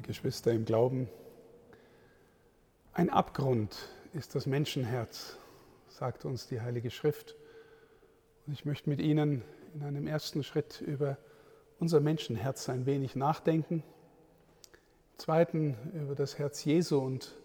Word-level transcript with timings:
liebe 0.00 0.08
Geschwister 0.08 0.50
im 0.50 0.64
Glauben, 0.64 1.10
ein 2.94 3.10
Abgrund 3.10 3.76
ist 4.14 4.34
das 4.34 4.46
Menschenherz, 4.46 5.36
sagt 5.88 6.24
uns 6.24 6.46
die 6.46 6.62
Heilige 6.62 6.90
Schrift. 6.90 7.36
Und 8.46 8.54
ich 8.54 8.64
möchte 8.64 8.88
mit 8.88 8.98
Ihnen 8.98 9.42
in 9.74 9.82
einem 9.82 10.06
ersten 10.06 10.42
Schritt 10.42 10.80
über 10.80 11.18
unser 11.80 12.00
Menschenherz 12.00 12.70
ein 12.70 12.86
wenig 12.86 13.14
nachdenken, 13.14 13.82
im 15.12 15.18
zweiten 15.18 15.76
über 15.92 16.14
das 16.14 16.38
Herz 16.38 16.64
Jesu 16.64 16.98
und 16.98 17.36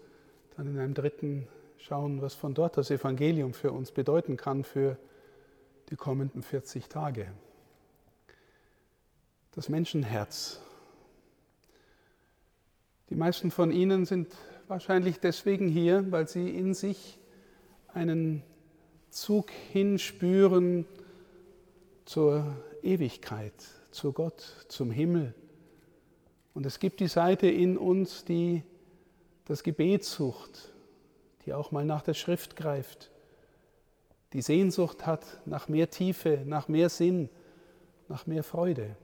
dann 0.56 0.66
in 0.66 0.78
einem 0.78 0.94
dritten 0.94 1.48
schauen, 1.76 2.22
was 2.22 2.32
von 2.32 2.54
dort 2.54 2.78
das 2.78 2.90
Evangelium 2.90 3.52
für 3.52 3.70
uns 3.70 3.92
bedeuten 3.92 4.38
kann 4.38 4.64
für 4.64 4.96
die 5.90 5.96
kommenden 5.96 6.42
40 6.42 6.88
Tage. 6.88 7.30
Das 9.50 9.68
Menschenherz. 9.68 10.62
Die 13.10 13.14
meisten 13.14 13.50
von 13.50 13.70
Ihnen 13.70 14.04
sind 14.04 14.28
wahrscheinlich 14.66 15.20
deswegen 15.20 15.68
hier, 15.68 16.10
weil 16.10 16.26
sie 16.26 16.50
in 16.50 16.74
sich 16.74 17.18
einen 17.94 18.42
Zug 19.10 19.50
hinspüren 19.72 20.86
zur 22.04 22.56
Ewigkeit, 22.82 23.54
zu 23.92 24.12
Gott, 24.12 24.66
zum 24.68 24.90
Himmel. 24.90 25.34
Und 26.52 26.66
es 26.66 26.80
gibt 26.80 27.00
die 27.00 27.08
Seite 27.08 27.46
in 27.46 27.78
uns, 27.78 28.24
die 28.24 28.62
das 29.44 29.62
Gebet 29.62 30.04
sucht, 30.04 30.72
die 31.44 31.52
auch 31.52 31.70
mal 31.70 31.84
nach 31.84 32.02
der 32.02 32.14
Schrift 32.14 32.56
greift, 32.56 33.10
die 34.32 34.42
Sehnsucht 34.42 35.06
hat 35.06 35.24
nach 35.46 35.68
mehr 35.68 35.90
Tiefe, 35.90 36.42
nach 36.44 36.66
mehr 36.66 36.88
Sinn, 36.88 37.28
nach 38.08 38.26
mehr 38.26 38.42
Freude. 38.42 38.96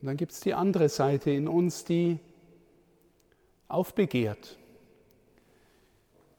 Und 0.00 0.06
dann 0.06 0.16
gibt 0.16 0.32
es 0.32 0.40
die 0.40 0.54
andere 0.54 0.88
Seite 0.88 1.30
in 1.30 1.48
uns, 1.48 1.84
die 1.84 2.18
aufbegehrt, 3.68 4.58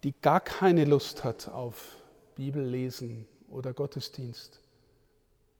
die 0.03 0.13
gar 0.21 0.39
keine 0.39 0.85
Lust 0.85 1.23
hat 1.23 1.49
auf 1.49 1.97
Bibellesen 2.35 3.27
oder 3.49 3.73
Gottesdienst 3.73 4.61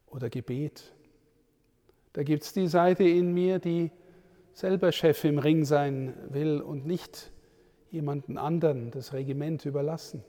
oder 0.08 0.30
Gebet. 0.30 0.94
Da 2.14 2.24
gibt 2.24 2.44
es 2.44 2.54
die 2.54 2.68
Seite 2.68 3.04
in 3.04 3.34
mir, 3.34 3.60
die 3.60 3.92
selber 4.54 4.92
Chef 4.92 5.24
im 5.24 5.40
Ring 5.40 5.66
sein 5.66 6.16
will 6.30 6.62
und 6.62 6.86
nicht 6.86 7.32
jemanden 7.92 8.38
anderen 8.38 8.92
das 8.92 9.14
Regiment 9.14 9.66
überlassen. 9.66 10.24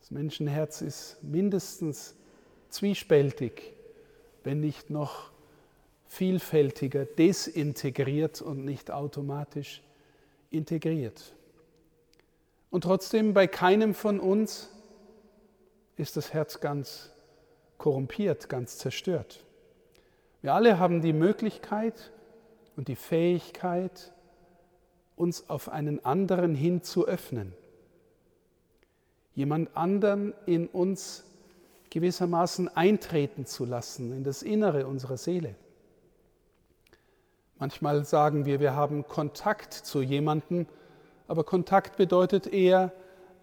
Das 0.00 0.10
Menschenherz 0.10 0.82
ist 0.82 1.22
mindestens 1.22 2.16
zwiespältig, 2.68 3.74
wenn 4.44 4.60
nicht 4.60 4.90
noch 4.90 5.31
vielfältiger, 6.12 7.06
desintegriert 7.06 8.42
und 8.42 8.66
nicht 8.66 8.90
automatisch 8.90 9.82
integriert. 10.50 11.32
Und 12.68 12.84
trotzdem 12.84 13.32
bei 13.32 13.46
keinem 13.46 13.94
von 13.94 14.20
uns 14.20 14.68
ist 15.96 16.18
das 16.18 16.34
Herz 16.34 16.60
ganz 16.60 17.10
korrumpiert, 17.78 18.50
ganz 18.50 18.76
zerstört. 18.76 19.42
Wir 20.42 20.52
alle 20.52 20.78
haben 20.78 21.00
die 21.00 21.14
Möglichkeit 21.14 22.12
und 22.76 22.88
die 22.88 22.96
Fähigkeit, 22.96 24.12
uns 25.16 25.48
auf 25.48 25.70
einen 25.70 26.04
anderen 26.04 26.54
hin 26.54 26.82
zu 26.82 27.06
öffnen, 27.06 27.54
jemand 29.34 29.74
anderen 29.74 30.34
in 30.44 30.66
uns 30.66 31.24
gewissermaßen 31.88 32.68
eintreten 32.68 33.46
zu 33.46 33.64
lassen, 33.64 34.12
in 34.12 34.24
das 34.24 34.42
Innere 34.42 34.86
unserer 34.86 35.16
Seele. 35.16 35.54
Manchmal 37.62 38.04
sagen 38.04 38.44
wir, 38.44 38.58
wir 38.58 38.74
haben 38.74 39.06
Kontakt 39.06 39.72
zu 39.72 40.02
jemandem, 40.02 40.66
aber 41.28 41.44
Kontakt 41.44 41.96
bedeutet 41.96 42.48
eher 42.48 42.90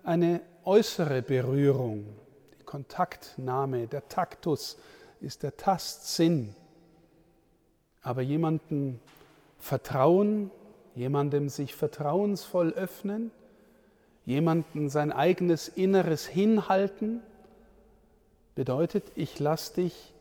eine 0.04 0.42
äußere 0.66 1.22
Berührung. 1.22 2.04
Die 2.60 2.66
Kontaktnahme, 2.66 3.88
der 3.88 4.10
Taktus 4.10 4.78
ist 5.22 5.44
der 5.44 5.56
Tastsinn. 5.56 6.54
Aber 8.02 8.22
jemandem 8.22 9.00
vertrauen, 9.58 10.52
jemandem 10.96 11.48
sich 11.48 11.74
vertrauensvoll 11.74 12.74
öffnen, 12.74 13.32
jemandem 14.26 14.90
sein 14.90 15.14
eigenes 15.14 15.70
Inneres 15.70 16.28
hinhalten, 16.28 17.24
bedeutet, 18.54 19.14
ich 19.16 19.40
lasse 19.40 19.76
dich 19.76 20.14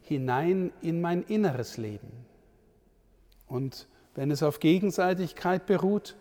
hinein 0.00 0.72
in 0.80 1.02
mein 1.02 1.22
inneres 1.22 1.76
Leben. 1.76 2.15
Und 3.46 3.88
wenn 4.14 4.30
es 4.30 4.42
auf 4.42 4.60
Gegenseitigkeit 4.60 5.66
beruht, 5.66 6.16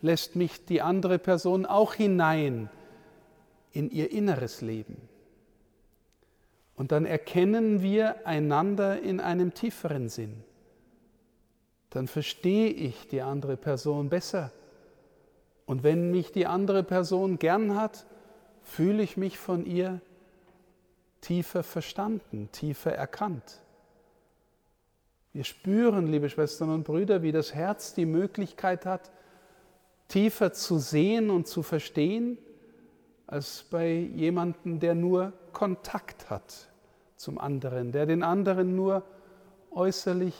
lässt 0.00 0.36
mich 0.36 0.64
die 0.64 0.82
andere 0.82 1.18
Person 1.18 1.66
auch 1.66 1.94
hinein 1.94 2.68
in 3.72 3.90
ihr 3.90 4.10
inneres 4.10 4.60
Leben. 4.60 4.96
Und 6.74 6.92
dann 6.92 7.06
erkennen 7.06 7.82
wir 7.82 8.26
einander 8.26 9.00
in 9.02 9.20
einem 9.20 9.52
tieferen 9.52 10.08
Sinn. 10.08 10.44
Dann 11.90 12.06
verstehe 12.06 12.68
ich 12.68 13.08
die 13.08 13.22
andere 13.22 13.56
Person 13.56 14.10
besser. 14.10 14.52
Und 15.66 15.82
wenn 15.82 16.10
mich 16.10 16.30
die 16.32 16.46
andere 16.46 16.82
Person 16.82 17.38
gern 17.38 17.74
hat, 17.74 18.06
fühle 18.62 19.02
ich 19.02 19.16
mich 19.16 19.38
von 19.38 19.66
ihr 19.66 20.00
tiefer 21.20 21.62
verstanden, 21.62 22.48
tiefer 22.52 22.92
erkannt. 22.92 23.60
Wir 25.32 25.44
spüren, 25.44 26.06
liebe 26.06 26.28
Schwestern 26.28 26.70
und 26.70 26.84
Brüder, 26.84 27.22
wie 27.22 27.32
das 27.32 27.54
Herz 27.54 27.94
die 27.94 28.06
Möglichkeit 28.06 28.86
hat, 28.86 29.10
tiefer 30.08 30.52
zu 30.52 30.78
sehen 30.78 31.30
und 31.30 31.46
zu 31.46 31.62
verstehen, 31.62 32.38
als 33.26 33.64
bei 33.70 33.92
jemandem, 33.92 34.80
der 34.80 34.94
nur 34.94 35.34
Kontakt 35.52 36.30
hat 36.30 36.68
zum 37.16 37.38
anderen, 37.38 37.92
der 37.92 38.06
den 38.06 38.22
anderen 38.22 38.74
nur 38.74 39.04
äußerlich 39.70 40.34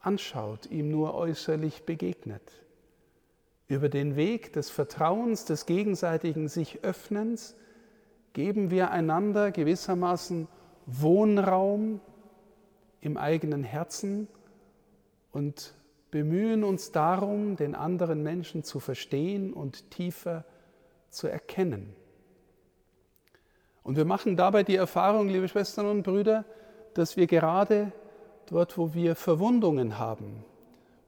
anschaut, 0.00 0.66
ihm 0.70 0.90
nur 0.90 1.14
äußerlich 1.14 1.84
begegnet. 1.84 2.42
Über 3.68 3.88
den 3.88 4.16
Weg 4.16 4.52
des 4.54 4.70
Vertrauens, 4.70 5.44
des 5.44 5.66
gegenseitigen 5.66 6.48
sich 6.48 6.82
Öffnens 6.82 7.54
geben 8.32 8.70
wir 8.70 8.90
einander 8.90 9.50
gewissermaßen 9.50 10.48
Wohnraum, 10.86 12.00
im 13.00 13.16
eigenen 13.16 13.64
Herzen 13.64 14.28
und 15.32 15.74
bemühen 16.10 16.64
uns 16.64 16.92
darum, 16.92 17.56
den 17.56 17.74
anderen 17.74 18.22
Menschen 18.22 18.64
zu 18.64 18.80
verstehen 18.80 19.52
und 19.52 19.90
tiefer 19.90 20.44
zu 21.08 21.28
erkennen. 21.28 21.94
Und 23.82 23.96
wir 23.96 24.04
machen 24.04 24.36
dabei 24.36 24.62
die 24.62 24.76
Erfahrung, 24.76 25.28
liebe 25.28 25.48
Schwestern 25.48 25.86
und 25.86 26.02
Brüder, 26.02 26.44
dass 26.94 27.16
wir 27.16 27.26
gerade 27.26 27.92
dort, 28.46 28.76
wo 28.76 28.94
wir 28.94 29.14
Verwundungen 29.14 29.98
haben, 29.98 30.44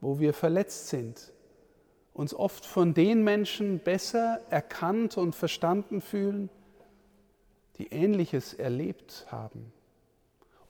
wo 0.01 0.19
wir 0.19 0.33
verletzt 0.33 0.89
sind, 0.89 1.33
uns 2.15 2.35
oft 2.35 2.65
von 2.65 2.95
den 2.95 3.25
Menschen 3.25 3.79
besser 3.79 4.41
erkannt 4.51 5.17
und 5.17 5.35
verstanden 5.35 6.01
fühlen, 6.01 6.51
die 7.79 7.89
Ähnliches 7.89 8.55
erlebt 8.55 9.27
haben. 9.31 9.73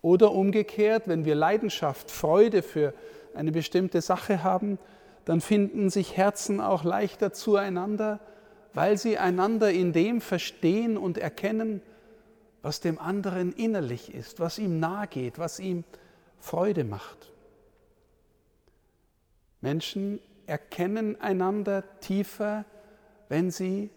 Oder 0.03 0.33
umgekehrt, 0.33 1.07
wenn 1.07 1.25
wir 1.25 1.37
Leidenschaft, 1.37 2.11
Freude 2.11 2.63
für 2.63 2.93
eine 3.35 3.53
bestimmte 3.53 4.03
Sache 4.03 4.43
haben, 4.43 4.79
dann 5.25 5.41
finden 5.41 5.89
sich 5.89 6.17
Herzen 6.17 6.61
auch 6.61 6.83
leichter 6.83 7.33
zueinander, 7.33 8.19
weil 8.75 8.99
sie 8.99 9.17
einander 9.17 9.71
in 9.71 9.93
dem 9.93 10.21
verstehen 10.21 10.97
und 10.97 11.19
erkennen, 11.19 11.81
was 12.63 12.81
dem 12.81 12.99
anderen 12.99 13.53
innerlich 13.53 14.13
ist, 14.13 14.41
was 14.41 14.59
ihm 14.59 14.81
nahe 14.81 15.07
geht, 15.07 15.39
was 15.39 15.61
ihm 15.61 15.85
Freude 16.41 16.85
macht. 16.85 17.33
Menschen 19.61 20.19
erkennen 20.47 21.21
einander 21.21 21.85
tiefer, 22.01 22.65
wenn 23.29 23.53
sie 23.53 23.91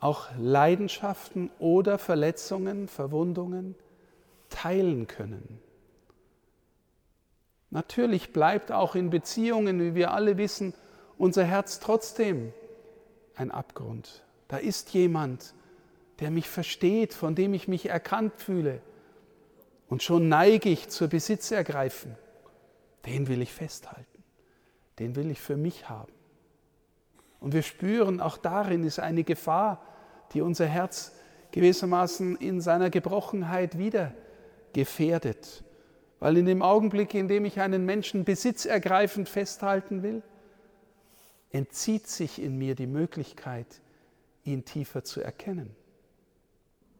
auch 0.00 0.28
Leidenschaften 0.38 1.50
oder 1.58 1.96
Verletzungen, 1.96 2.88
Verwundungen 2.88 3.74
teilen 4.52 5.06
können. 5.06 5.58
Natürlich 7.70 8.32
bleibt 8.32 8.70
auch 8.70 8.94
in 8.94 9.10
Beziehungen, 9.10 9.80
wie 9.80 9.94
wir 9.94 10.12
alle 10.12 10.36
wissen, 10.36 10.74
unser 11.16 11.44
Herz 11.44 11.80
trotzdem 11.80 12.52
ein 13.34 13.50
Abgrund. 13.50 14.22
Da 14.48 14.58
ist 14.58 14.90
jemand, 14.90 15.54
der 16.20 16.30
mich 16.30 16.48
versteht, 16.48 17.14
von 17.14 17.34
dem 17.34 17.54
ich 17.54 17.68
mich 17.68 17.88
erkannt 17.88 18.34
fühle. 18.36 18.82
Und 19.88 20.02
schon 20.02 20.28
neige 20.28 20.68
ich 20.68 20.90
zur 20.90 21.08
Besitzergreifen. 21.08 22.16
Den 23.06 23.28
will 23.28 23.40
ich 23.40 23.52
festhalten. 23.52 24.22
Den 24.98 25.16
will 25.16 25.30
ich 25.30 25.40
für 25.40 25.56
mich 25.56 25.88
haben. 25.88 26.12
Und 27.40 27.54
wir 27.54 27.62
spüren, 27.62 28.20
auch 28.20 28.36
darin 28.36 28.84
ist 28.84 29.00
eine 29.00 29.24
Gefahr, 29.24 29.82
die 30.34 30.42
unser 30.42 30.66
Herz 30.66 31.12
gewissermaßen 31.52 32.36
in 32.36 32.60
seiner 32.60 32.90
Gebrochenheit 32.90 33.78
wieder 33.78 34.12
gefährdet, 34.72 35.64
Weil 36.22 36.36
in 36.36 36.46
dem 36.46 36.62
Augenblick, 36.62 37.14
in 37.14 37.26
dem 37.26 37.44
ich 37.44 37.60
einen 37.60 37.84
Menschen 37.84 38.24
besitzergreifend 38.24 39.28
festhalten 39.28 40.04
will, 40.04 40.22
entzieht 41.50 42.06
sich 42.06 42.40
in 42.40 42.58
mir 42.58 42.76
die 42.76 42.86
Möglichkeit, 42.86 43.66
ihn 44.44 44.64
tiefer 44.64 45.02
zu 45.02 45.20
erkennen. 45.20 45.74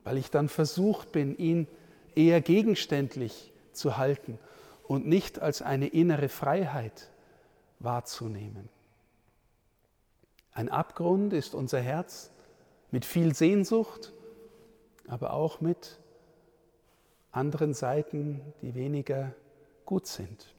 Weil 0.02 0.19
ich 0.19 0.32
dann 0.32 0.48
versucht 0.48 1.12
bin, 1.12 1.36
ihn 1.36 1.69
eher 2.16 2.40
gegenständlich 2.40 3.52
zu 3.72 3.96
halten 3.96 4.40
und 4.82 5.06
nicht 5.06 5.38
als 5.40 5.62
eine 5.62 5.86
innere 5.86 6.28
Freiheit 6.28 7.08
wahrzunehmen. 7.78 8.69
Ein 10.52 10.69
Abgrund 10.69 11.32
ist 11.32 11.54
unser 11.54 11.80
Herz 11.80 12.32
mit 12.90 13.04
viel 13.04 13.36
Sehnsucht, 13.36 14.12
aber 15.06 15.32
auch 15.32 15.60
mit 15.60 16.00
anderen 17.32 17.75
Seiten, 17.75 18.40
die 18.61 18.75
weniger 18.75 19.34
gut 19.84 20.06
sind. 20.06 20.55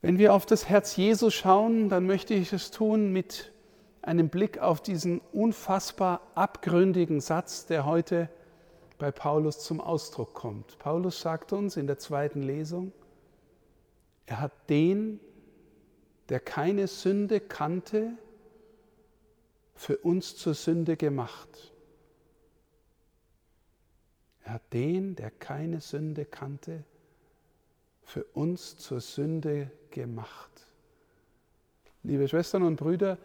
Wenn 0.00 0.18
wir 0.18 0.34
auf 0.34 0.44
das 0.44 0.68
Herz 0.68 0.96
Jesu 0.96 1.30
schauen, 1.30 1.88
dann 1.88 2.06
möchte 2.06 2.34
ich 2.34 2.52
es 2.52 2.70
tun 2.70 3.10
mit 3.10 3.52
einem 4.02 4.28
Blick 4.28 4.58
auf 4.58 4.82
diesen 4.82 5.20
unfassbar 5.32 6.20
abgründigen 6.34 7.20
Satz, 7.20 7.64
der 7.64 7.86
heute 7.86 8.28
bei 8.98 9.10
Paulus 9.10 9.60
zum 9.60 9.80
Ausdruck 9.80 10.34
kommt. 10.34 10.78
Paulus 10.78 11.20
sagt 11.20 11.52
uns 11.54 11.78
in 11.78 11.86
der 11.86 11.98
zweiten 11.98 12.42
Lesung, 12.42 12.92
er 14.26 14.40
hat 14.40 14.52
den, 14.68 15.20
der 16.28 16.40
keine 16.40 16.86
Sünde 16.86 17.40
kannte, 17.40 18.12
für 19.74 19.96
uns 19.98 20.36
zur 20.36 20.54
Sünde 20.54 20.96
gemacht. 20.96 21.73
Er 24.44 24.54
hat 24.54 24.72
den, 24.72 25.16
der 25.16 25.30
keine 25.30 25.80
Sünde 25.80 26.24
kannte, 26.24 26.84
für 28.02 28.24
uns 28.34 28.76
zur 28.76 29.00
Sünde 29.00 29.70
gemacht. 29.90 30.50
Liebe 32.02 32.28
Schwestern 32.28 32.62
und 32.62 32.76
Brüder, 32.76 33.16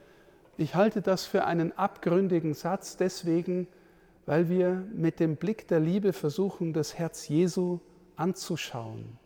ich 0.57 0.75
halte 0.75 1.01
das 1.01 1.25
für 1.25 1.45
einen 1.45 1.77
abgründigen 1.77 2.53
Satz 2.53 2.95
deswegen, 2.95 3.67
weil 4.25 4.47
wir 4.47 4.85
mit 4.93 5.19
dem 5.19 5.35
Blick 5.35 5.67
der 5.67 5.81
Liebe 5.81 6.13
versuchen, 6.13 6.71
das 6.71 6.97
Herz 6.97 7.27
Jesu 7.27 7.79
anzuschauen. 8.15 9.17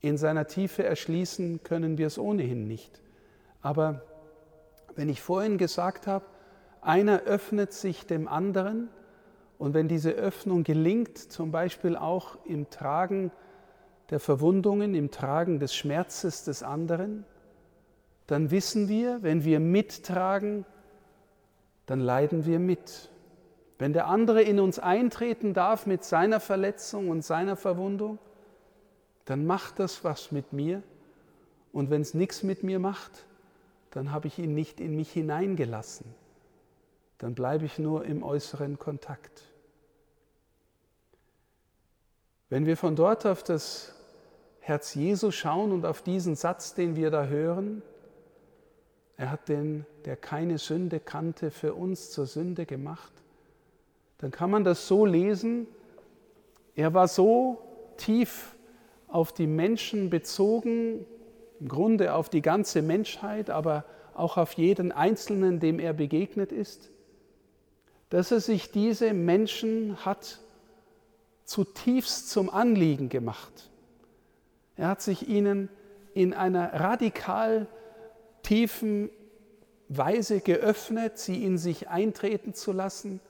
In 0.00 0.16
seiner 0.16 0.48
Tiefe 0.48 0.82
erschließen 0.82 1.62
können 1.62 1.98
wir 1.98 2.08
es 2.08 2.18
ohnehin 2.18 2.66
nicht. 2.66 3.00
Aber 3.60 4.02
wenn 4.96 5.08
ich 5.08 5.22
vorhin 5.22 5.58
gesagt 5.58 6.08
habe, 6.08 6.24
einer 6.80 7.20
öffnet 7.22 7.72
sich 7.72 8.06
dem 8.06 8.26
anderen 8.26 8.88
und 9.62 9.74
wenn 9.74 9.86
diese 9.86 10.10
Öffnung 10.10 10.64
gelingt, 10.64 11.16
zum 11.16 11.52
Beispiel 11.52 11.94
auch 11.94 12.36
im 12.46 12.68
Tragen 12.68 13.30
der 14.10 14.18
Verwundungen, 14.18 14.92
im 14.96 15.12
Tragen 15.12 15.60
des 15.60 15.72
Schmerzes 15.72 16.42
des 16.42 16.64
anderen, 16.64 17.24
dann 18.26 18.50
wissen 18.50 18.88
wir, 18.88 19.22
wenn 19.22 19.44
wir 19.44 19.60
mittragen, 19.60 20.66
dann 21.86 22.00
leiden 22.00 22.44
wir 22.44 22.58
mit. 22.58 23.08
Wenn 23.78 23.92
der 23.92 24.08
andere 24.08 24.42
in 24.42 24.58
uns 24.58 24.80
eintreten 24.80 25.54
darf 25.54 25.86
mit 25.86 26.02
seiner 26.02 26.40
Verletzung 26.40 27.08
und 27.08 27.24
seiner 27.24 27.54
Verwundung, 27.54 28.18
dann 29.26 29.46
macht 29.46 29.78
das 29.78 30.02
was 30.02 30.32
mit 30.32 30.52
mir. 30.52 30.82
Und 31.72 31.88
wenn 31.88 32.02
es 32.02 32.14
nichts 32.14 32.42
mit 32.42 32.64
mir 32.64 32.80
macht, 32.80 33.26
dann 33.92 34.10
habe 34.10 34.26
ich 34.26 34.40
ihn 34.40 34.54
nicht 34.56 34.80
in 34.80 34.96
mich 34.96 35.12
hineingelassen. 35.12 36.06
Dann 37.18 37.36
bleibe 37.36 37.64
ich 37.64 37.78
nur 37.78 38.04
im 38.04 38.24
äußeren 38.24 38.80
Kontakt. 38.80 39.51
Wenn 42.52 42.66
wir 42.66 42.76
von 42.76 42.96
dort 42.96 43.24
auf 43.24 43.42
das 43.42 43.94
Herz 44.60 44.94
Jesu 44.94 45.30
schauen 45.30 45.72
und 45.72 45.86
auf 45.86 46.02
diesen 46.02 46.36
Satz, 46.36 46.74
den 46.74 46.96
wir 46.96 47.10
da 47.10 47.24
hören, 47.24 47.80
er 49.16 49.30
hat 49.30 49.48
den, 49.48 49.86
der 50.04 50.16
keine 50.16 50.58
Sünde 50.58 51.00
kannte, 51.00 51.50
für 51.50 51.72
uns 51.72 52.10
zur 52.10 52.26
Sünde 52.26 52.66
gemacht, 52.66 53.10
dann 54.18 54.32
kann 54.32 54.50
man 54.50 54.64
das 54.64 54.86
so 54.86 55.06
lesen, 55.06 55.66
er 56.76 56.92
war 56.92 57.08
so 57.08 57.56
tief 57.96 58.54
auf 59.08 59.32
die 59.32 59.46
Menschen 59.46 60.10
bezogen, 60.10 61.06
im 61.58 61.68
Grunde 61.68 62.12
auf 62.12 62.28
die 62.28 62.42
ganze 62.42 62.82
Menschheit, 62.82 63.48
aber 63.48 63.86
auch 64.12 64.36
auf 64.36 64.52
jeden 64.52 64.92
Einzelnen, 64.92 65.58
dem 65.58 65.78
er 65.78 65.94
begegnet 65.94 66.52
ist, 66.52 66.90
dass 68.10 68.30
er 68.30 68.40
sich 68.40 68.70
diese 68.70 69.14
Menschen 69.14 70.04
hat 70.04 70.42
zutiefst 71.44 72.30
zum 72.30 72.50
Anliegen 72.50 73.08
gemacht. 73.08 73.70
Er 74.76 74.88
hat 74.88 75.02
sich 75.02 75.28
ihnen 75.28 75.68
in 76.14 76.32
einer 76.34 76.72
radikal 76.74 77.66
tiefen 78.42 79.10
Weise 79.88 80.40
geöffnet, 80.40 81.18
sie 81.18 81.44
in 81.44 81.58
sich 81.58 81.88
eintreten 81.88 82.54
zu 82.54 82.72
lassen, 82.72 83.20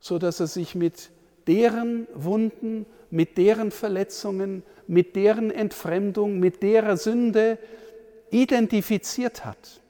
so 0.00 0.18
dass 0.18 0.40
er 0.40 0.46
sich 0.46 0.74
mit 0.74 1.10
deren 1.46 2.06
Wunden, 2.14 2.86
mit 3.10 3.38
deren 3.38 3.70
Verletzungen, 3.70 4.62
mit 4.86 5.16
deren 5.16 5.50
Entfremdung, 5.50 6.38
mit 6.38 6.62
derer 6.62 6.96
Sünde 6.96 7.58
identifiziert 8.30 9.44
hat. 9.44 9.80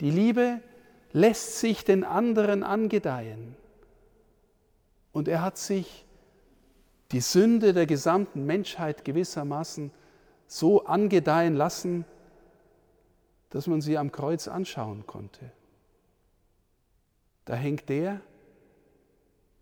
Die 0.00 0.10
Liebe 0.10 0.60
lässt 1.12 1.58
sich 1.58 1.84
den 1.84 2.04
anderen 2.04 2.62
angedeihen. 2.62 3.56
Und 5.12 5.28
er 5.28 5.42
hat 5.42 5.58
sich 5.58 6.06
die 7.12 7.20
Sünde 7.20 7.72
der 7.72 7.86
gesamten 7.86 8.46
Menschheit 8.46 9.04
gewissermaßen 9.04 9.90
so 10.46 10.84
angedeihen 10.84 11.54
lassen, 11.54 12.04
dass 13.50 13.66
man 13.66 13.80
sie 13.80 13.98
am 13.98 14.12
Kreuz 14.12 14.46
anschauen 14.46 15.06
konnte. 15.06 15.50
Da 17.44 17.54
hängt 17.54 17.88
der, 17.88 18.20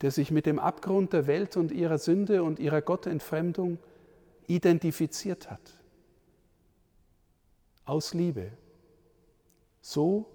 der 0.03 0.11
sich 0.11 0.31
mit 0.31 0.47
dem 0.47 0.59
Abgrund 0.59 1.13
der 1.13 1.27
Welt 1.27 1.57
und 1.57 1.73
ihrer 1.73 1.99
Sünde 1.99 2.43
und 2.43 2.59
ihrer 2.59 2.83
Gottentfremdung 2.83 3.79
identifiziert 4.47 5.51
hat. 5.51 5.75
Aus 7.85 8.13
Liebe. 8.13 8.53
So 9.81 10.27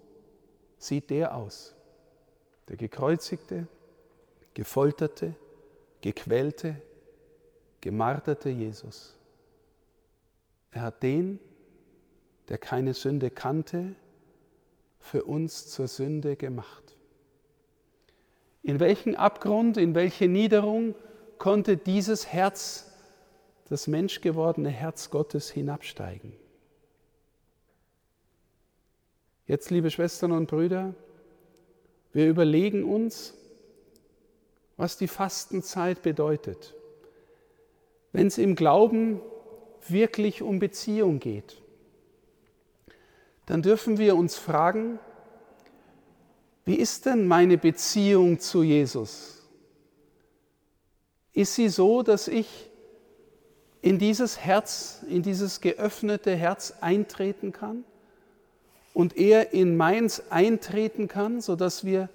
sieht 0.77 1.09
der 1.11 1.35
aus. 1.35 1.75
Der 2.67 2.77
gekreuzigte, 2.77 3.67
gefolterte, 4.53 5.35
gequälte, 6.01 6.81
gemarterte 7.81 8.49
Jesus. 8.49 9.15
Er 10.71 10.81
hat 10.81 11.03
den, 11.03 11.39
der 12.49 12.57
keine 12.57 12.93
Sünde 12.93 13.29
kannte, 13.29 13.95
für 14.99 15.25
uns 15.25 15.67
zur 15.67 15.87
Sünde 15.87 16.35
gemacht. 16.35 16.95
In 18.63 18.79
welchen 18.79 19.15
Abgrund, 19.15 19.77
in 19.77 19.93
welche 19.95 20.29
Niederung 20.29 20.95
konnte 21.37 21.75
dieses 21.75 22.27
Herz, 22.27 22.89
das 23.67 23.87
menschgewordene 23.87 24.69
Herz 24.69 25.09
Gottes 25.09 25.49
hinabsteigen? 25.49 26.33
Jetzt, 29.45 29.69
liebe 29.69 29.91
Schwestern 29.91 30.31
und 30.31 30.47
Brüder, 30.47 30.95
wir 32.13 32.29
überlegen 32.29 32.85
uns, 32.85 33.33
was 34.77 34.97
die 34.97 35.07
Fastenzeit 35.07 36.01
bedeutet. 36.01 36.73
Wenn 38.11 38.27
es 38.27 38.37
im 38.37 38.55
Glauben 38.55 39.21
wirklich 39.87 40.41
um 40.41 40.59
Beziehung 40.59 41.19
geht, 41.19 41.61
dann 43.45 43.61
dürfen 43.61 43.97
wir 43.97 44.15
uns 44.15 44.37
fragen, 44.37 44.99
wie 46.65 46.75
ist 46.75 47.05
denn 47.05 47.27
meine 47.27 47.57
Beziehung 47.57 48.39
zu 48.39 48.63
Jesus? 48.63 49.41
Ist 51.33 51.55
sie 51.55 51.67
so, 51.67 52.03
dass 52.03 52.27
ich 52.27 52.69
in 53.81 53.99
dieses 53.99 54.39
Herz, 54.39 55.03
in 55.09 55.23
dieses 55.23 55.59
geöffnete 55.59 56.35
Herz 56.35 56.75
eintreten 56.79 57.51
kann 57.51 57.83
und 58.93 59.17
er 59.17 59.51
in 59.51 59.75
meins 59.75 60.31
eintreten 60.31 61.09
kann, 61.09 61.41
sodass 61.41 61.83
wir 61.83 62.07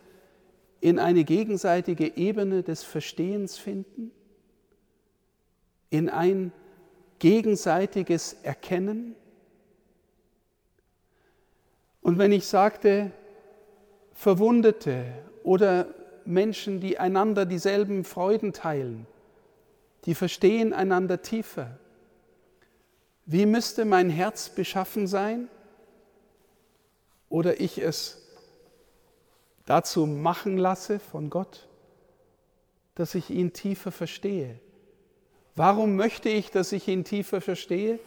in 0.80 0.98
eine 0.98 1.24
gegenseitige 1.24 2.16
Ebene 2.16 2.62
des 2.62 2.82
Verstehens 2.82 3.58
finden, 3.58 4.10
in 5.90 6.08
ein 6.08 6.52
gegenseitiges 7.18 8.34
Erkennen? 8.42 9.14
Und 12.00 12.18
wenn 12.18 12.32
ich 12.32 12.46
sagte, 12.46 13.12
Verwundete 14.14 15.04
oder 15.44 15.86
Menschen, 16.24 16.80
die 16.80 16.98
einander 16.98 17.46
dieselben 17.46 18.04
Freuden 18.04 18.52
teilen, 18.52 19.06
die 20.04 20.14
verstehen 20.14 20.72
einander 20.72 21.22
tiefer. 21.22 21.78
Wie 23.26 23.46
müsste 23.46 23.84
mein 23.84 24.10
Herz 24.10 24.48
beschaffen 24.48 25.06
sein? 25.06 25.48
Oder 27.28 27.60
ich 27.60 27.78
es 27.78 28.17
dazu 29.68 30.06
machen 30.06 30.56
lasse 30.56 30.98
von 30.98 31.28
Gott, 31.28 31.68
dass 32.94 33.14
ich 33.14 33.30
ihn 33.30 33.52
tiefer 33.52 33.92
verstehe. 33.92 34.58
Warum 35.56 35.94
möchte 35.94 36.30
ich, 36.30 36.50
dass 36.50 36.72
ich 36.72 36.88
ihn 36.88 37.04
tiefer 37.04 37.40
verstehe? 37.40 37.98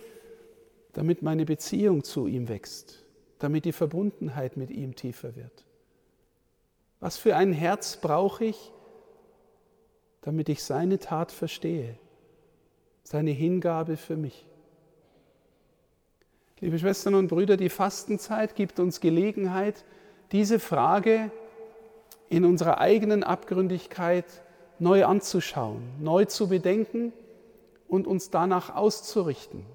Damit 0.94 1.22
meine 1.22 1.46
Beziehung 1.46 2.04
zu 2.04 2.26
ihm 2.26 2.50
wächst, 2.50 3.04
damit 3.40 3.66
die 3.66 3.74
Verbundenheit 3.74 4.58
mit 4.58 4.72
ihm 4.72 4.96
tiefer 4.96 5.36
wird. 5.36 5.66
Was 7.00 7.18
für 7.18 7.36
ein 7.36 7.54
Herz 7.54 7.98
brauche 7.98 8.46
ich, 8.46 8.72
damit 10.22 10.50
ich 10.50 10.64
seine 10.64 10.98
Tat 10.98 11.32
verstehe, 11.32 11.98
seine 13.04 13.32
Hingabe 13.32 13.98
für 13.98 14.18
mich. 14.18 14.46
Liebe 16.60 16.78
Schwestern 16.78 17.16
und 17.16 17.28
Brüder, 17.28 17.58
die 17.58 17.70
Fastenzeit 17.70 18.56
gibt 18.56 18.80
uns 18.80 19.00
Gelegenheit, 19.00 19.84
diese 20.32 20.60
Frage 20.60 21.32
in 22.32 22.46
unserer 22.46 22.80
eigenen 22.80 23.24
Abgründigkeit 23.24 24.24
neu 24.80 25.04
anzuschauen, 25.04 25.82
neu 26.00 26.24
zu 26.24 26.48
bedenken 26.48 27.12
und 27.90 28.08
uns 28.08 28.30
danach 28.30 28.74
auszurichten. 28.74 29.66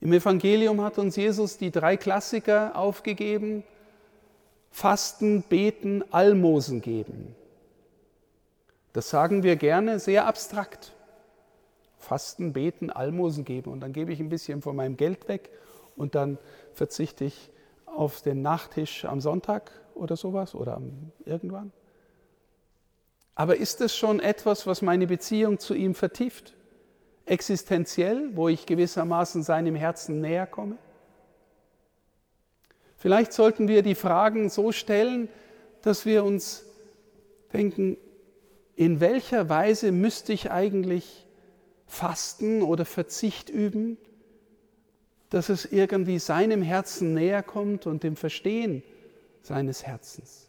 Im 0.00 0.12
Evangelium 0.12 0.80
hat 0.82 0.98
uns 0.98 1.16
Jesus 1.16 1.58
die 1.58 1.72
drei 1.72 1.96
Klassiker 1.96 2.76
aufgegeben, 2.76 3.64
Fasten, 4.70 5.42
Beten, 5.42 6.04
Almosen 6.12 6.80
geben. 6.80 7.34
Das 8.92 9.10
sagen 9.10 9.42
wir 9.42 9.56
gerne 9.56 9.98
sehr 9.98 10.26
abstrakt. 10.26 10.92
Fasten, 11.98 12.52
beten, 12.52 12.90
Almosen 12.90 13.44
geben 13.44 13.72
und 13.72 13.80
dann 13.80 13.92
gebe 13.92 14.12
ich 14.12 14.20
ein 14.20 14.28
bisschen 14.28 14.62
von 14.62 14.76
meinem 14.76 14.96
Geld 14.96 15.26
weg 15.26 15.50
und 15.96 16.14
dann 16.14 16.38
verzichte 16.72 17.24
ich 17.24 17.50
auf 17.84 18.22
den 18.22 18.42
Nachtisch 18.42 19.04
am 19.04 19.20
Sonntag 19.20 19.72
oder 19.94 20.16
sowas 20.16 20.54
oder 20.54 20.80
irgendwann. 21.24 21.72
Aber 23.34 23.56
ist 23.56 23.80
es 23.80 23.96
schon 23.96 24.20
etwas, 24.20 24.66
was 24.66 24.82
meine 24.82 25.06
Beziehung 25.06 25.58
zu 25.58 25.74
ihm 25.74 25.94
vertieft? 25.94 26.54
Existenziell, 27.26 28.30
wo 28.36 28.48
ich 28.48 28.66
gewissermaßen 28.66 29.42
seinem 29.42 29.74
Herzen 29.74 30.20
näher 30.20 30.46
komme? 30.46 30.76
Vielleicht 32.96 33.32
sollten 33.32 33.68
wir 33.68 33.82
die 33.82 33.94
Fragen 33.94 34.48
so 34.50 34.72
stellen, 34.72 35.28
dass 35.82 36.06
wir 36.06 36.24
uns 36.24 36.64
denken, 37.52 37.96
in 38.76 39.00
welcher 39.00 39.48
Weise 39.48 39.92
müsste 39.92 40.32
ich 40.32 40.50
eigentlich 40.50 41.26
fasten 41.86 42.62
oder 42.62 42.84
Verzicht 42.84 43.50
üben, 43.50 43.98
dass 45.30 45.48
es 45.48 45.64
irgendwie 45.64 46.18
seinem 46.18 46.62
Herzen 46.62 47.14
näher 47.14 47.42
kommt 47.42 47.86
und 47.86 48.02
dem 48.02 48.16
Verstehen 48.16 48.82
seines 49.44 49.86
Herzens. 49.86 50.48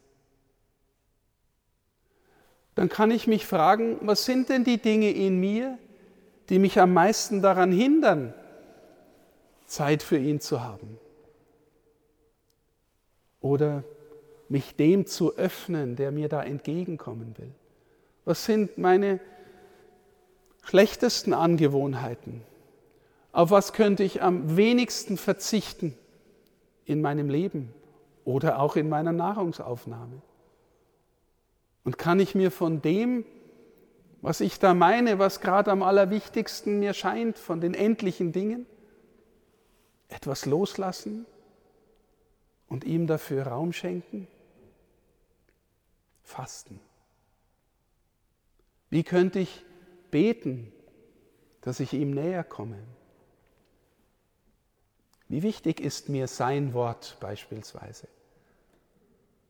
Dann 2.75 2.89
kann 2.89 3.11
ich 3.11 3.27
mich 3.27 3.45
fragen, 3.45 3.97
was 4.01 4.25
sind 4.25 4.49
denn 4.49 4.63
die 4.63 4.77
Dinge 4.77 5.11
in 5.11 5.39
mir, 5.39 5.77
die 6.49 6.59
mich 6.59 6.79
am 6.79 6.93
meisten 6.93 7.41
daran 7.41 7.71
hindern, 7.71 8.33
Zeit 9.65 10.03
für 10.03 10.17
ihn 10.17 10.39
zu 10.39 10.61
haben? 10.61 10.97
Oder 13.41 13.83
mich 14.49 14.75
dem 14.75 15.05
zu 15.05 15.35
öffnen, 15.37 15.95
der 15.95 16.11
mir 16.11 16.29
da 16.29 16.43
entgegenkommen 16.43 17.35
will? 17.37 17.51
Was 18.25 18.45
sind 18.45 18.77
meine 18.77 19.19
schlechtesten 20.63 21.33
Angewohnheiten? 21.33 22.41
Auf 23.31 23.51
was 23.51 23.73
könnte 23.73 24.03
ich 24.03 24.21
am 24.21 24.55
wenigsten 24.57 25.17
verzichten 25.17 25.97
in 26.85 27.01
meinem 27.01 27.29
Leben 27.29 27.73
oder 28.25 28.60
auch 28.60 28.75
in 28.75 28.89
meiner 28.89 29.13
Nahrungsaufnahme? 29.13 30.22
Und 31.86 31.98
kann 31.98 32.20
ich 32.20 32.36
mir 32.36 32.51
von 32.51 32.82
dem, 32.82 33.24
was 34.22 34.41
ich 34.41 34.60
da 34.60 34.74
meine, 34.74 35.20
was 35.20 35.39
gerade 35.39 35.72
am 35.72 35.84
allerwichtigsten 35.84 36.79
mir 36.79 36.94
scheint, 36.94 37.38
von 37.38 37.62
den 37.62 37.75
endlichen 37.75 38.32
Dingen, 38.32 38.65
etwas 40.10 40.46
loslassen 40.48 41.27
und 42.67 42.84
ihm 42.84 43.05
dafür 43.05 43.48
Raum 43.48 43.72
schenken? 43.72 44.27
Fasten. 46.24 46.79
Wie 48.89 49.03
könnte 49.03 49.39
ich 49.39 49.63
beten, 50.10 50.72
dass 51.62 51.79
ich 51.79 51.94
ihm 51.94 52.12
näher 52.12 52.44
komme? 52.44 52.79
Wie 55.27 55.44
wichtig 55.44 55.79
ist 55.79 56.10
mir 56.10 56.27
sein 56.27 56.74
Wort 56.74 57.17
beispielsweise? 57.20 58.08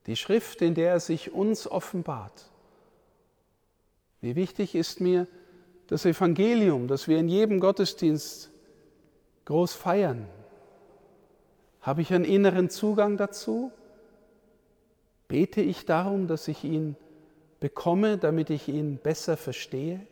Die 0.06 0.16
Schrift, 0.16 0.62
in 0.62 0.74
der 0.74 0.90
er 0.90 1.00
sich 1.00 1.32
uns 1.32 1.68
offenbart. 1.68 2.50
Wie 4.20 4.36
wichtig 4.36 4.74
ist 4.74 5.00
mir 5.00 5.26
das 5.88 6.04
Evangelium, 6.04 6.88
das 6.88 7.08
wir 7.08 7.18
in 7.18 7.28
jedem 7.28 7.60
Gottesdienst 7.60 8.50
groß 9.44 9.74
feiern? 9.74 10.26
Habe 11.80 12.02
ich 12.02 12.12
einen 12.12 12.24
inneren 12.24 12.70
Zugang 12.70 13.16
dazu? 13.16 13.72
Bete 15.28 15.60
ich 15.60 15.86
darum, 15.86 16.28
dass 16.28 16.48
ich 16.48 16.64
ihn 16.64 16.96
bekomme, 17.60 18.18
damit 18.18 18.50
ich 18.50 18.68
ihn 18.68 18.98
besser 18.98 19.36
verstehe? 19.36 20.06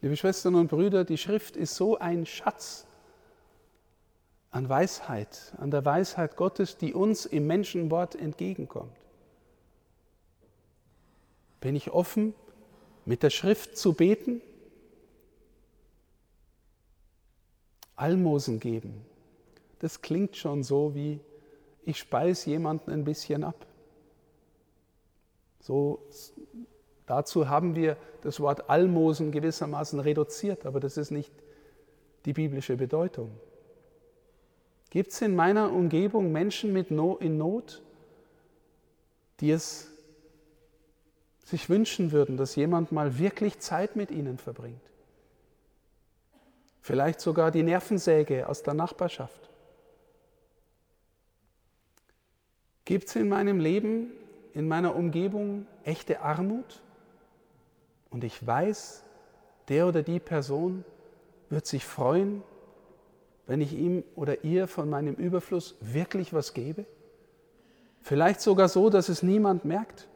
Liebe 0.00 0.16
Schwestern 0.16 0.54
und 0.54 0.68
Brüder, 0.68 1.04
die 1.04 1.18
Schrift 1.18 1.56
ist 1.56 1.76
so 1.76 1.98
ein 1.98 2.26
Schatz 2.26 2.86
an 4.50 4.68
Weisheit, 4.68 5.54
an 5.58 5.70
der 5.70 5.84
Weisheit 5.84 6.36
Gottes, 6.36 6.76
die 6.76 6.92
uns 6.92 7.24
im 7.24 7.46
Menschenwort 7.46 8.16
entgegenkommt. 8.16 8.96
Bin 11.60 11.76
ich 11.76 11.90
offen, 11.90 12.34
mit 13.04 13.22
der 13.22 13.30
Schrift 13.30 13.76
zu 13.76 13.92
beten? 13.92 14.40
Almosen 17.96 18.60
geben. 18.60 19.04
Das 19.78 20.00
klingt 20.00 20.36
schon 20.36 20.62
so 20.62 20.94
wie, 20.94 21.20
ich 21.84 21.98
speise 21.98 22.50
jemanden 22.50 22.90
ein 22.90 23.04
bisschen 23.04 23.44
ab. 23.44 23.66
So, 25.60 26.02
dazu 27.06 27.48
haben 27.48 27.74
wir 27.74 27.96
das 28.22 28.40
Wort 28.40 28.68
Almosen 28.70 29.30
gewissermaßen 29.32 30.00
reduziert, 30.00 30.66
aber 30.66 30.80
das 30.80 30.96
ist 30.96 31.10
nicht 31.10 31.32
die 32.24 32.32
biblische 32.32 32.76
Bedeutung. 32.76 33.30
Gibt 34.90 35.12
es 35.12 35.22
in 35.22 35.36
meiner 35.36 35.72
Umgebung 35.72 36.32
Menschen 36.32 36.72
mit 36.72 36.90
no 36.90 37.16
in 37.16 37.38
Not, 37.38 37.80
die 39.38 39.52
es 39.52 39.88
sich 41.44 41.68
wünschen 41.68 42.12
würden, 42.12 42.36
dass 42.36 42.56
jemand 42.56 42.92
mal 42.92 43.18
wirklich 43.18 43.60
Zeit 43.60 43.96
mit 43.96 44.10
ihnen 44.10 44.38
verbringt? 44.38 44.82
Vielleicht 46.82 47.20
sogar 47.20 47.50
die 47.50 47.62
Nervensäge 47.62 48.48
aus 48.48 48.62
der 48.62 48.74
Nachbarschaft. 48.74 49.48
Gibt 52.84 53.08
es 53.08 53.16
in 53.16 53.28
meinem 53.28 53.60
Leben 53.60 54.10
in 54.54 54.66
meiner 54.66 54.96
Umgebung 54.96 55.66
echte 55.84 56.20
Armut 56.20 56.82
und 58.10 58.24
ich 58.24 58.44
weiß, 58.44 59.04
der 59.68 59.86
oder 59.86 60.02
die 60.02 60.18
Person 60.18 60.84
wird 61.48 61.66
sich 61.66 61.84
freuen, 61.84 62.42
wenn 63.50 63.60
ich 63.60 63.72
ihm 63.72 64.04
oder 64.14 64.44
ihr 64.44 64.68
von 64.68 64.88
meinem 64.88 65.14
Überfluss 65.14 65.74
wirklich 65.80 66.32
was 66.32 66.54
gebe? 66.54 66.84
Vielleicht 68.00 68.40
sogar 68.40 68.68
so, 68.68 68.90
dass 68.90 69.08
es 69.08 69.24
niemand 69.24 69.64
merkt. 69.64 70.06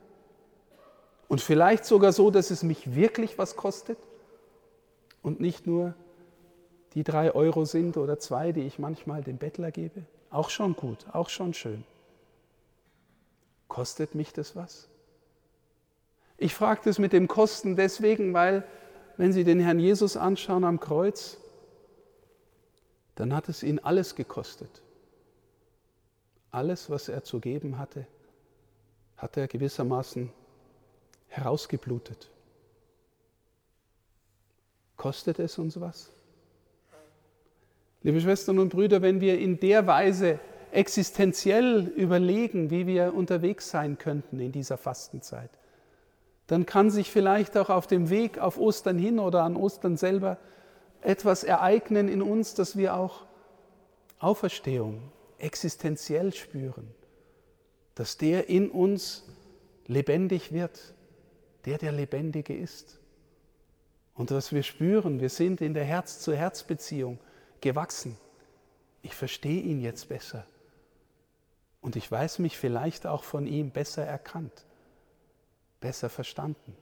Und 1.26 1.40
vielleicht 1.40 1.84
sogar 1.84 2.12
so, 2.12 2.30
dass 2.30 2.52
es 2.52 2.62
mich 2.62 2.94
wirklich 2.94 3.36
was 3.36 3.56
kostet 3.56 3.98
und 5.20 5.40
nicht 5.40 5.66
nur 5.66 5.94
die 6.94 7.02
drei 7.02 7.34
Euro 7.34 7.64
sind 7.64 7.96
oder 7.96 8.20
zwei, 8.20 8.52
die 8.52 8.60
ich 8.60 8.78
manchmal 8.78 9.24
dem 9.24 9.38
Bettler 9.38 9.72
gebe. 9.72 10.04
Auch 10.30 10.48
schon 10.48 10.76
gut, 10.76 11.04
auch 11.12 11.28
schon 11.28 11.54
schön. 11.54 11.82
Kostet 13.66 14.14
mich 14.14 14.32
das 14.32 14.54
was? 14.54 14.88
Ich 16.38 16.54
frage 16.54 16.82
das 16.84 17.00
mit 17.00 17.12
dem 17.12 17.26
Kosten 17.26 17.74
deswegen, 17.74 18.32
weil 18.32 18.62
wenn 19.16 19.32
Sie 19.32 19.42
den 19.42 19.58
Herrn 19.58 19.80
Jesus 19.80 20.16
anschauen 20.16 20.62
am 20.62 20.78
Kreuz, 20.78 21.38
dann 23.14 23.34
hat 23.34 23.48
es 23.48 23.62
ihn 23.62 23.78
alles 23.78 24.14
gekostet. 24.14 24.82
Alles, 26.50 26.90
was 26.90 27.08
er 27.08 27.24
zu 27.24 27.40
geben 27.40 27.78
hatte, 27.78 28.06
hat 29.16 29.36
er 29.36 29.48
gewissermaßen 29.48 30.30
herausgeblutet. 31.28 32.30
Kostet 34.96 35.38
es 35.38 35.58
uns 35.58 35.80
was? 35.80 36.10
Liebe 38.02 38.20
Schwestern 38.20 38.58
und 38.58 38.68
Brüder, 38.68 39.02
wenn 39.02 39.20
wir 39.20 39.38
in 39.38 39.58
der 39.58 39.86
Weise 39.86 40.38
existenziell 40.70 41.86
überlegen, 41.96 42.70
wie 42.70 42.86
wir 42.86 43.14
unterwegs 43.14 43.70
sein 43.70 43.96
könnten 43.98 44.40
in 44.40 44.52
dieser 44.52 44.76
Fastenzeit, 44.76 45.50
dann 46.46 46.66
kann 46.66 46.90
sich 46.90 47.10
vielleicht 47.10 47.56
auch 47.56 47.70
auf 47.70 47.86
dem 47.86 48.10
Weg 48.10 48.38
auf 48.38 48.58
Ostern 48.58 48.98
hin 48.98 49.18
oder 49.18 49.42
an 49.42 49.56
Ostern 49.56 49.96
selber 49.96 50.36
etwas 51.04 51.44
ereignen 51.44 52.08
in 52.08 52.22
uns, 52.22 52.54
dass 52.54 52.76
wir 52.76 52.96
auch 52.96 53.26
Auferstehung 54.18 55.12
existenziell 55.38 56.32
spüren, 56.32 56.94
dass 57.94 58.16
der 58.16 58.48
in 58.48 58.70
uns 58.70 59.24
lebendig 59.86 60.52
wird, 60.52 60.94
der 61.66 61.78
der 61.78 61.92
Lebendige 61.92 62.56
ist. 62.56 62.98
Und 64.14 64.30
dass 64.30 64.52
wir 64.52 64.62
spüren, 64.62 65.20
wir 65.20 65.28
sind 65.28 65.60
in 65.60 65.74
der 65.74 65.84
Herz-zu-Herz-Beziehung 65.84 67.18
gewachsen. 67.60 68.16
Ich 69.02 69.14
verstehe 69.14 69.60
ihn 69.60 69.80
jetzt 69.80 70.08
besser. 70.08 70.46
Und 71.80 71.96
ich 71.96 72.10
weiß 72.10 72.38
mich 72.38 72.56
vielleicht 72.56 73.06
auch 73.06 73.24
von 73.24 73.46
ihm 73.46 73.70
besser 73.70 74.04
erkannt, 74.04 74.64
besser 75.80 76.08
verstanden. 76.08 76.76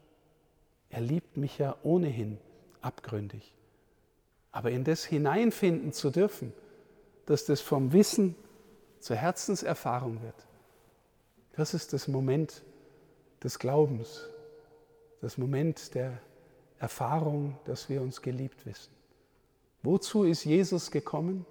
Er 0.90 1.00
liebt 1.00 1.36
mich 1.36 1.58
ja 1.58 1.74
ohnehin 1.82 2.38
abgründig. 2.82 3.52
Aber 4.52 4.70
in 4.70 4.84
das 4.84 5.04
hineinfinden 5.04 5.92
zu 5.92 6.10
dürfen, 6.10 6.52
dass 7.26 7.46
das 7.46 7.60
vom 7.60 7.92
Wissen 7.92 8.36
zur 9.00 9.16
Herzenserfahrung 9.16 10.22
wird, 10.22 10.46
das 11.52 11.74
ist 11.74 11.92
das 11.92 12.08
Moment 12.08 12.62
des 13.42 13.58
Glaubens, 13.58 14.28
das 15.20 15.38
Moment 15.38 15.94
der 15.94 16.18
Erfahrung, 16.78 17.58
dass 17.64 17.88
wir 17.88 18.02
uns 18.02 18.22
geliebt 18.22 18.66
wissen. 18.66 18.92
Wozu 19.82 20.24
ist 20.24 20.44
Jesus 20.44 20.90
gekommen? 20.90 21.46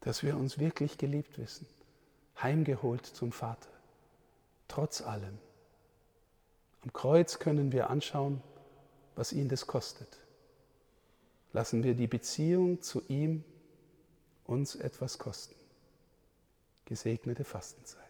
Dass 0.00 0.22
wir 0.22 0.36
uns 0.36 0.58
wirklich 0.58 0.96
geliebt 0.96 1.38
wissen, 1.38 1.66
heimgeholt 2.40 3.04
zum 3.04 3.32
Vater, 3.32 3.68
trotz 4.68 5.02
allem. 5.02 5.38
Am 6.82 6.92
Kreuz 6.92 7.40
können 7.40 7.72
wir 7.72 7.90
anschauen, 7.90 8.40
was 9.16 9.32
ihn 9.32 9.48
das 9.48 9.66
kostet. 9.66 10.08
Lassen 11.52 11.82
wir 11.82 11.94
die 11.94 12.06
Beziehung 12.06 12.82
zu 12.82 13.02
ihm 13.08 13.44
uns 14.44 14.74
etwas 14.76 15.18
kosten. 15.18 15.54
Gesegnete 16.84 17.44
Fastenzeit. 17.44 18.07